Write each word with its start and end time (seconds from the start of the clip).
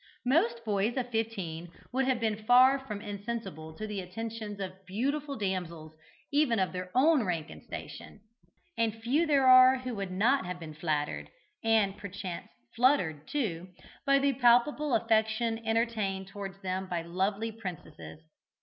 Most 0.25 0.65
boys 0.65 0.97
of 0.97 1.11
fifteen 1.11 1.69
would 1.91 2.05
have 2.05 2.19
been 2.19 2.43
far 2.45 2.79
from 2.79 3.01
insensible 3.01 3.75
to 3.75 3.85
the 3.85 3.99
attentions 4.01 4.59
of 4.59 4.83
beautiful 4.87 5.35
damsels 5.37 5.93
even 6.33 6.57
of 6.57 6.73
their 6.73 6.89
own 6.95 7.23
rank 7.23 7.51
and 7.51 7.61
station, 7.61 8.19
and 8.75 8.99
few 9.03 9.27
there 9.27 9.45
are 9.45 9.77
who 9.77 9.93
would 9.93 10.09
not 10.09 10.43
have 10.43 10.59
been 10.59 10.73
flattered 10.73 11.29
and 11.63 11.97
perchance 11.99 12.47
fluttered 12.75 13.27
too 13.27 13.67
by 14.03 14.17
the 14.17 14.33
palpable 14.33 14.95
affection 14.95 15.59
entertained 15.67 16.27
towards 16.27 16.59
them 16.63 16.87
by 16.87 17.03
lovely 17.03 17.51
princesses. 17.51 18.21